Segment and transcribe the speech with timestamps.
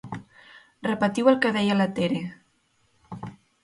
[0.89, 2.19] Repetiu el que deia la Tere.